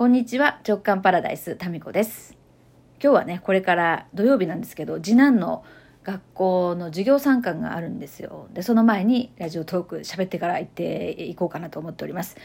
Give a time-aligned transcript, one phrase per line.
[0.00, 2.34] こんにちは、直感パラダイス、タミコです。
[3.02, 5.62] 今日はね、これから土曜日なんですけど、次男の
[6.04, 8.48] 学校の授業参観があるんですよ。
[8.54, 12.38] で、その前にラジオトーク喋ってから行っていこうかなと思っております。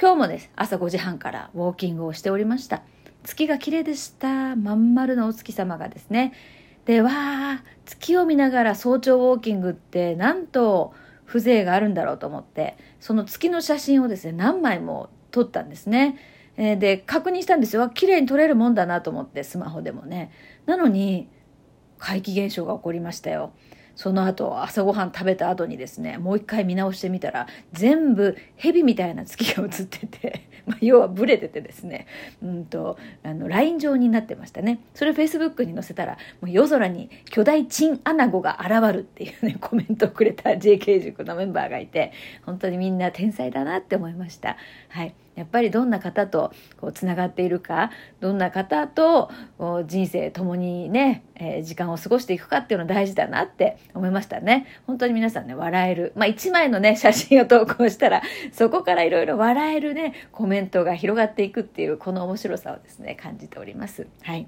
[0.00, 2.80] 今日もね、朝5時半からウォーキングをしておりました。
[3.24, 4.56] 月が綺麗でした。
[4.56, 6.32] まん丸のお月様がですね。
[6.86, 10.94] で、わー、月を見ながら早朝ウォーキングってなんと
[11.26, 16.16] 風情があるんだろうと思って、その月の写真をですね、何枚も撮ったんですね。
[16.64, 17.88] えーで、確認したんですよ。
[17.88, 20.30] 綺麗に撮れるもんだなと思って、スマホでもね。
[20.64, 21.28] なのに、
[21.98, 23.52] 怪奇現象が起こりましたよ。
[23.96, 32.06] その後、朝ごはん食べた後にですね、もう一回見直してみたら、全部蛇みたいな月が映ってて、 まあ、要はブレててですね、
[32.40, 34.78] うんと、あの、ライン状になってましたね。
[34.94, 42.12] それを Facebook に載せたら、もう夜空に巨大チンアナゴが現るっていうね、 コメントをくれた JK 塾のメンバーがいて、
[42.46, 44.56] 本当にみんな天才だなって思いました。
[44.88, 45.14] はい。
[45.34, 49.30] やっぱりどんな方とこうつながっているかどんな方と
[49.86, 54.66] 人生共にね、えー時間を過ごしていくかっていうの大事だなって思いましたね。
[54.86, 56.12] 本当に皆さんね笑える。
[56.16, 58.22] まあ一枚のね写真を投稿したら
[58.52, 64.06] そこからいろいろ笑えるねコメントが広がっていくっていうこの面白さをですね感じております。
[64.22, 64.46] はい。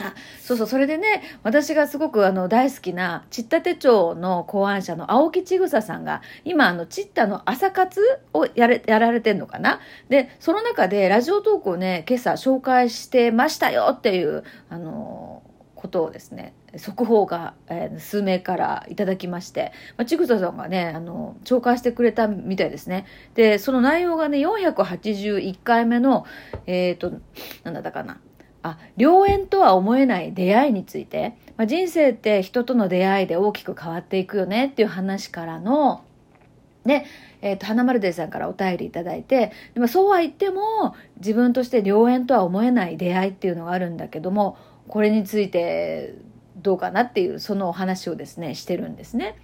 [0.00, 8.00] あそうそうそれでね私がすごくあの大好きなチッタ手帳の考案者の青木千草さんが今あのチッタの朝活
[8.32, 9.80] をやれやられてんのかな？
[10.08, 15.42] でその中でラジオトークをね今朝紹介してましたよっていうあの
[15.74, 23.06] ことをですね速報が、えー数名からいただきまして、まあ、千草さんがねあの紹介してくれたみたいですね。
[23.34, 26.24] でその内容がね481回目の
[26.66, 27.12] えっ、と
[27.64, 28.20] なんだったかな？
[28.70, 36.04] あ良縁とは思えない出会いについて、まあ、人生って人との出会いで大きく変わっていくよねっていう話からの
[36.84, 37.04] で、
[37.42, 44.56] えー、と花丸デーさんからお便りいいてでもそうは言っても自分として良縁とは思えない出会いっていうのがあるんだけども
[44.88, 46.14] これについて
[46.56, 49.36] どうかなっていうそのお話をですねしてるんですね。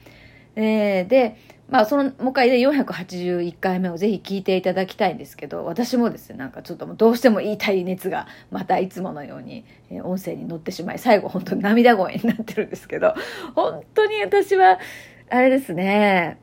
[0.56, 1.36] えーで
[1.68, 9.64] まあそのもう一回で481回目をぜひ聞いていただきたいんですけど私もですねなんかちょっとどうしても言いたい熱がまたいつものように、
[10.02, 13.14] 音声に乗ってしまい最後本当に涙声になってるんですけど
[13.54, 14.78] 本当に私は
[15.30, 16.38] あれですね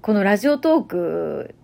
[0.00, 1.54] このラジオトーク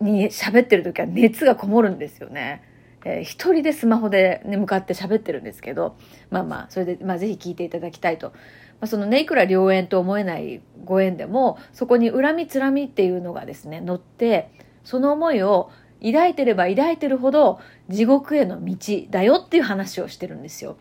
[0.00, 2.62] に喋ってる時は熱がこもるんですよね。
[3.04, 5.96] えー一人でスマホで、ね、向かって喋ってるんですけど
[6.30, 8.32] まあまあそれで、まあ、ぜひ聞いていただきたいと。
[8.80, 14.50] まあ、そのねいくら良縁と思えないご縁でもそこに恨みつらみっていうのがですね乗って
[14.82, 15.70] その思いを
[16.02, 18.76] 抱いてれば抱いてるほど地獄への道
[19.10, 20.76] だよっていう話をしてるんですよ。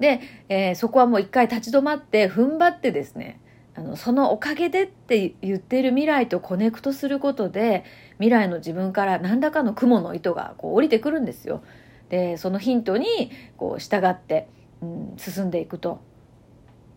[0.00, 3.40] で、えーそこはもう一回立ち止まって踏ん張ってですね
[3.76, 7.84] あのそのおかげでって言ってる未来とコネクトすることで
[8.18, 11.62] 未来の自分から何らかの雲の糸がこう降りてくるんですよ。
[12.10, 14.48] でそのヒントにこう従って、
[14.82, 16.00] うん、進んでいくと、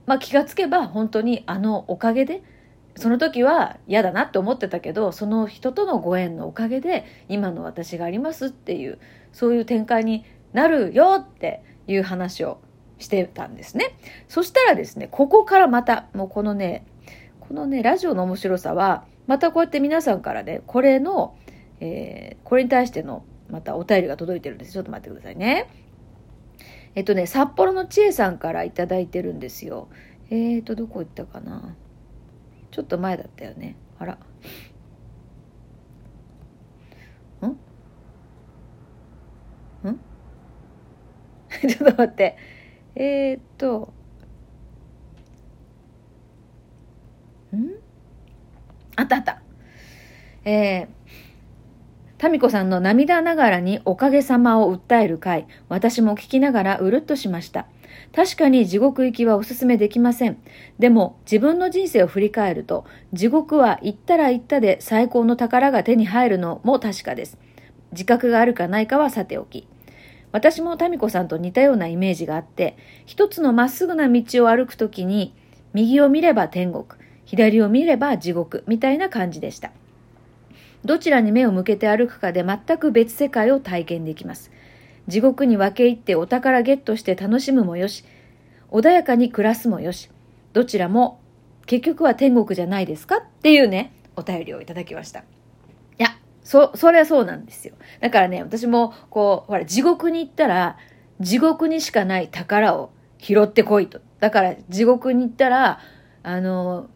[0.06, 2.44] まあ、気がつけば本当にあのおかげで
[2.96, 9.00] その時は嫌だなって思ってたけどその人とのご縁のおかげで今の私がありますっていう
[9.32, 12.60] そういう展開になるよっていう話を
[13.00, 13.98] してたんですね。
[14.28, 16.86] そしたらですね、ここからまた、もうこのね、
[17.40, 21.38] このね、ラジオの面白さは、またこうやって皆さんからね、これの、
[21.80, 24.72] えーこれに対しての、またお便りが届いてるんです。
[24.72, 25.70] ちょっと待ってくださいね。
[26.96, 29.90] えっとね、札幌の千恵さんからいただいてるんですよ。
[30.30, 31.76] えーと、どこ行ったかな。
[32.72, 33.76] ちょっと前だったよね。
[34.00, 34.18] あら。
[37.42, 37.46] ん？
[37.48, 37.58] ん？
[41.68, 42.38] ちょっと待って。
[42.96, 43.94] えー、っと、
[48.98, 49.42] あったあった。
[50.44, 50.88] えー、
[52.18, 57.68] タミコさんの涙ながらにおかげさまを訴える回、私も聞きながらうるっとしました。
[58.16, 60.38] 確かに地獄行きはお勧めできません。
[60.80, 67.38] でも自分の人生を振り返ると、地獄は行ったら行ったで最高の宝が手に入るのも確かです。
[67.92, 69.68] 自覚があるかないかはさておき。
[70.32, 75.34] 私もタミコさんと似たようなイメージがあって、一つのまっすぐな道を歩くときに、
[75.74, 76.86] 右を見れば天国、
[77.28, 79.72] 左を見れば地獄、みたいな感じでした。
[80.86, 84.50] どちらに目を向けて歩くかで全く別世界を体験できます。
[85.08, 88.06] 地獄に分け入ってお宝ゲットして楽しむもよし、
[88.72, 90.10] 穏やかに暮らすもよし、
[90.54, 91.20] どちらも
[91.66, 95.20] 結局は天国じゃないですかっていうね、お便りをいただきました。
[95.20, 95.24] い
[95.98, 97.76] や、そ、それはそうなんですよ。
[98.00, 100.78] だからね、私も、こう、ほら、地獄に行ったら、
[101.20, 104.00] 地獄にしかない宝を拾ってこいと。
[104.22, 105.80] だから、地獄に行ったら、
[106.24, 106.90] あの、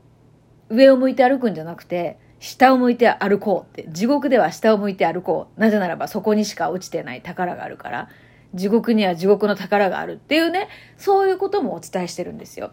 [0.72, 5.60] 上を向いて歩くんじゃなくて、下を向いて歩こうって、地獄では下を向いて歩こう。
[5.60, 8.10] なぜならばそこにしか落ちてない宝があるから、
[8.54, 12.72] 地獄には地獄の宝があるっていうね、そういうこともお伝えしてるんですよ。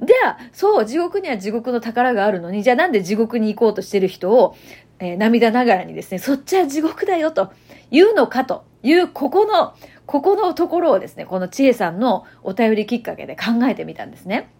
[0.00, 4.54] では、そう、地獄には地獄の宝があるのに、じゃあなんで地獄に行こうとしてる人を、
[4.98, 7.50] えー、涙ながらにですね、そっちは地獄だよと
[7.90, 14.50] 言うのかという、ここの、ここのところをですね、この千恵さんのお便りきっかけで考えてみたんですね。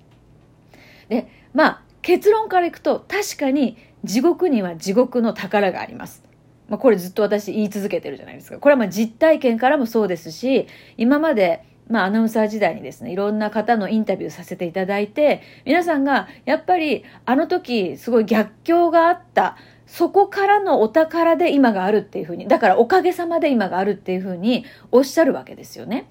[1.10, 6.22] で、まあ、結論からいくと、確かに地獄には地獄の宝があります。
[6.68, 8.58] まあ、これずっと私言い続けてるじゃないですか。
[8.58, 19.56] これはまあ実体験からもそうですし、今までまあ、アナウンサー時代にですね、いろんな方のインタビューさせていただいて、皆さんが、やっぱり、あの時、すごい逆境があった、
[19.86, 26.08] そこからのお宝で今があるっていうふうに、だからおかげさまで今があるっていうふうにおっしゃるわけですよね。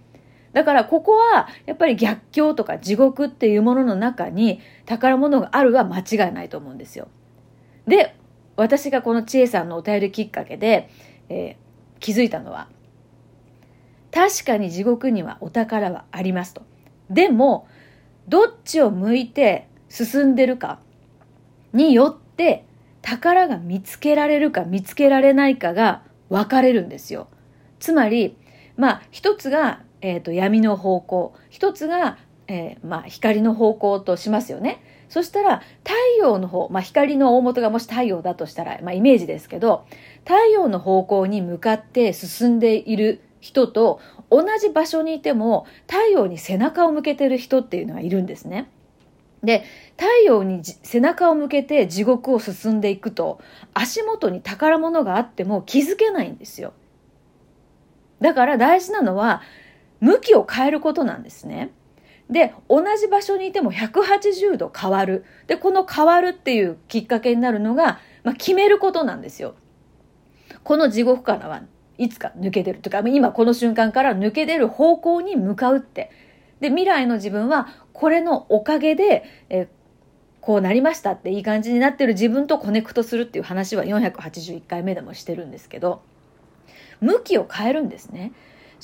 [0.56, 7.10] だからここはやっぱり逆境とか地獄っていうものの中に宝物があるは間違いないと思うんですよ。
[7.86, 8.16] で、
[8.56, 10.90] 私がこの千恵さんのお便りきっかけで、
[11.28, 12.70] えー、気づいたのは、
[14.14, 16.62] 確かに地獄にはお宝はありますと。
[17.10, 17.68] でも、
[18.30, 20.80] どっちを向いて進んでるか
[21.74, 22.66] によって
[23.02, 27.28] 宝が見つけられるか見つけられないかが分かれるんですよ。
[27.80, 28.38] つまり、
[28.78, 34.84] まあ、一つが、えーと、闇の方向、一つが、えー、まあ、光の方向としますよね。
[35.10, 39.86] そしたら、太陽の方、まあ、光の大元がもし太陽だとしたら、まあ、イメージですけど、
[40.24, 44.00] 太陽の方向に向かって進んでいる人と
[44.32, 48.72] 同じ場所にいても太陽に背中を向けてる人っていうのはいるんですね。
[49.44, 49.64] で
[49.98, 53.40] 太陽に背中を向けて地獄を進んでいくと
[53.76, 56.74] 足元に宝物があっても気づけないんですよ。
[58.20, 59.44] だから大事なのは
[60.06, 61.72] 向きを変えることなんですね。
[62.30, 65.26] で同じ場所にいても180度変わる。
[65.48, 69.56] でこの変わるっていうきっかけになるのが、まあ、決めることなんですよ。
[70.64, 71.64] この地獄からは
[71.98, 76.12] いつか抜け出るとか今この瞬間から抜け出る方向に向かうって
[76.60, 79.68] で未来の自分はこれのおかげで、え
[80.42, 86.04] こうなりましたっていい感じになってる自分とコネクトするっていう話は481回目でもしてるんですけど
[87.02, 88.32] 向きを変えるんですね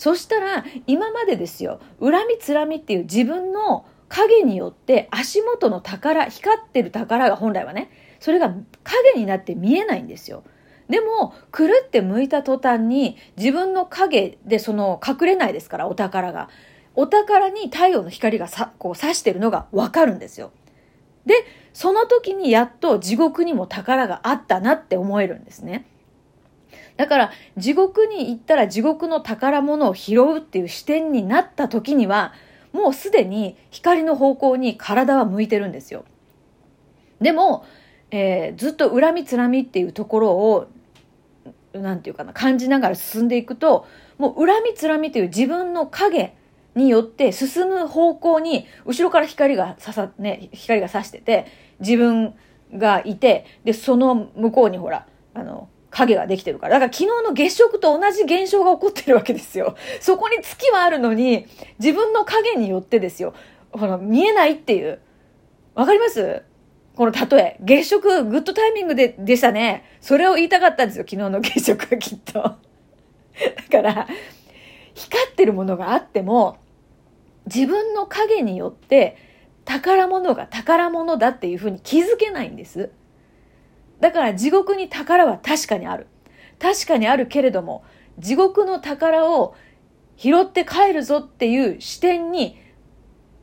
[0.01, 8.51] そしたら今までですよ恨みつらみっていう自分の影によって足元の宝光ってる宝が本来はねそれが
[8.83, 10.44] 影になって見えないんですよ
[10.89, 16.50] でも、くるって向いた途端に自分の影でその隠れないですから、お宝が。
[16.95, 20.51] お宝に太陽の光がさこう差してるのがわかるんですよ。
[21.25, 21.36] で、
[21.71, 25.86] その時にやっと地獄にも宝があったなって思えるんですね。
[27.01, 32.31] だから地獄に行ったら地獄の宝物を拾うっていう視点になった時には
[32.74, 36.06] もうすでに光の方向に体は向いてるんですよ。
[37.19, 37.65] でも、
[38.12, 40.68] えー、ずっと恨みつらみっていうところを
[41.74, 43.88] なんていうかな、感じながら進んでいくと、
[44.19, 46.36] もう恨みつらみという自分の影
[46.75, 51.48] によって進む方向に、後ろから光がささ、ね、光が差してて、
[51.80, 52.36] 自分
[52.75, 56.79] がいて、で、その向こうにほら、あの、影ができてるから。
[56.79, 59.75] だから昨日の月食と同じ現象が起こってるわけですよ。
[60.01, 61.45] そこに月はあるのに、
[61.79, 63.33] 自分の影によってですよ、
[63.71, 64.99] ほら、見えないっていう。
[65.75, 66.43] わかります？
[66.95, 69.85] この例え、月食、グッドタイミングで、でしたね。
[70.01, 72.33] それを言いたかったんですよ、昨日の月食はきっと。
[72.41, 72.57] だ
[73.71, 74.07] から、
[74.93, 76.57] 光ってるものがあっても、
[77.48, 79.17] 自分の影によって
[79.65, 82.91] 宝物が宝物だっていうふうに気づけないんです。
[84.01, 86.08] だから地獄に宝は確かにある。
[86.60, 87.84] 確かにあるけれども、
[88.20, 89.55] 地獄の宝を
[90.17, 92.58] 拾って帰るぞっていう視点に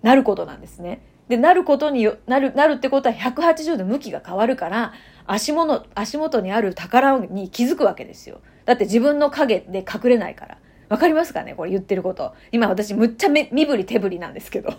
[0.03, 1.03] なることなんですね。
[1.29, 4.93] で、なることになる、なるってことは180度向きが変わるから、
[5.27, 8.41] 足元、足元にある宝に気づくわけですよ。
[8.65, 10.59] だって自分の影で隠れないから。
[10.88, 12.35] わかりますかねこれ言ってること。
[12.50, 14.71] 今私むっちゃ身振り手振りなんですけど。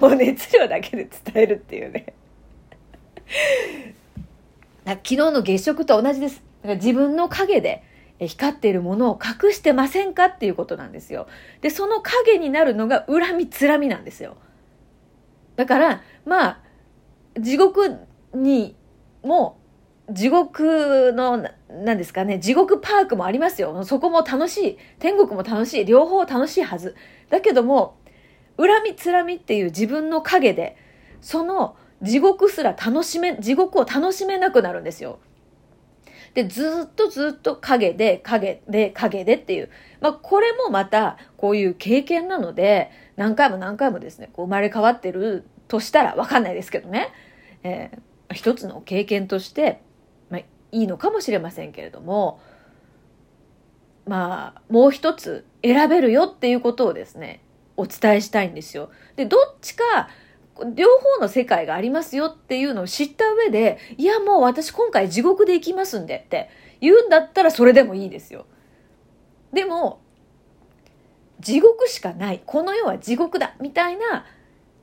[0.00, 2.14] もう熱量だけで伝えるっていうね。
[4.84, 6.42] 昨日の月食と同じです。
[6.62, 7.82] だから自分の影で
[8.18, 11.26] 光っているものを隠してませんかっていうことなんですよ。
[11.60, 14.36] で、その影になるのが恨みつらみなんですよ。
[15.56, 16.60] だから、まあ、
[17.38, 17.98] 地獄
[18.34, 18.76] に
[19.22, 19.58] も、
[20.10, 23.84] 地獄の、何ですかね、地獄パークもありますよ。
[23.84, 24.78] そこも楽しい。
[24.98, 25.84] 天国も楽しい。
[25.84, 26.94] 両方楽しいはず。
[27.30, 27.96] だけども、
[28.56, 30.76] 恨みつらみっていう自分の影で、
[31.20, 35.18] その地獄すら楽しめ、地獄を楽しめなくなるんですよ。
[36.34, 39.70] で、ずっとずっと影で、影で、影でっていう。
[40.00, 47.08] まあ、これもまた、こういう経験なので、何回も何回もですね、こう生まれ変わってるとしたら、わかんないですけどね。
[47.62, 49.82] えー一つの経験として、
[50.30, 52.40] まあ、いいのかもしれませんけれども
[54.06, 57.42] まあもう一つ選べるよっていうことをですね
[57.76, 58.90] お伝えしたいんですよ。
[59.16, 60.08] でどっちか
[60.74, 68.46] 両方の世界がありますよっていうのを知った上で、いやもう私今回地獄で行きますんでって言うんだったらそれでもいいですよ。
[69.52, 70.00] でも、
[71.40, 72.42] 地獄しかない。
[72.46, 73.54] この世は地獄だ。
[73.60, 74.24] みたいな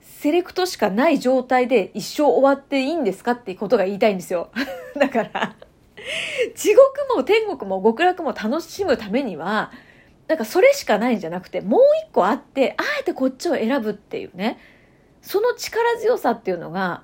[0.01, 4.51] セレクトしかない状態で一生終わっていいんですかっていうことが言いたいんですよ。
[4.99, 5.55] だから
[6.55, 9.71] 地獄も天国も極楽も楽しむためには、
[10.27, 14.59] なんかそれしかないんじゃなくて、もう一個あって、あえてこっちを選ぶっていうね。
[15.21, 17.03] その力強さっていうのが、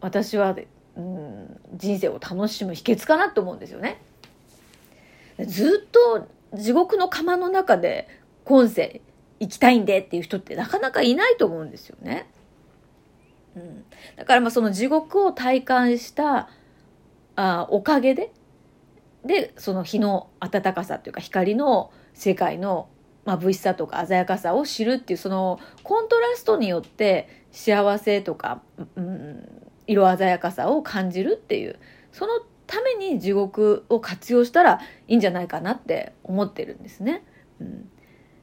[0.00, 0.56] 私は、
[0.96, 4.00] うん、人生を楽しむ秘訣かなと思うんですよね。
[5.44, 8.08] ずっと地獄の釜の中で
[8.44, 9.00] 今世
[9.40, 12.26] 行きたいんでっていう人ってなかなかいないと思うんですよね。
[13.56, 13.84] うん、
[14.16, 16.48] だからまあその地獄を体感した
[17.36, 18.32] あおかげで
[19.24, 22.88] でその日の暖かさというか光の世界の
[23.26, 28.62] 眩しさとか鮮やかさを知るっていうそのコントラストによって幸せとか、
[28.96, 29.48] うん、
[29.86, 31.78] 色鮮やかさを感じるっていう
[32.12, 37.24] そのために地獄を活用したらいいんじゃないかなって思ってるんですね。
[37.60, 37.88] うん、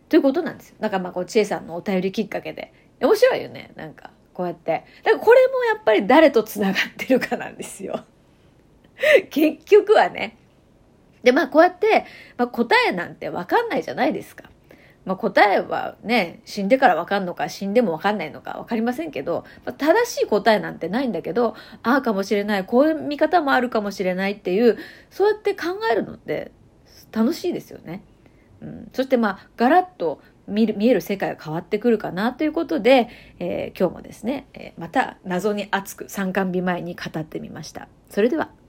[0.10, 0.76] ということなんですよ。
[0.80, 2.74] だからまあこう、千恵さんのお便りきっかけで。
[3.02, 3.72] 面白いよね。
[3.76, 4.86] なんか、こうやって。
[5.04, 8.06] だからこれもやっぱり誰と繋がってるかなんですよ。
[9.30, 10.38] 結局はね。
[11.24, 12.06] で、まあこうやって、
[12.38, 14.50] まあ、答えなんてわかんないじゃないですか。
[15.06, 24.78] まあ、答えはね、死んでからわかんのか、死んでもわかんないのかわかりませんけど、まあ、正しい答えなんてないんだけど、ああかもしれない、こういう見方もあるかもしれないっていう、
[25.10, 26.52] そうやって考えるのって
[27.12, 28.04] 楽しいですよね。
[28.62, 37.88] うん、そしてまあ、ガラッと見る見える世界が変わってくるかなということで、えー、今日もですね、えー、また謎に熱く参観日前に語ってみました。
[38.10, 38.63] それでは。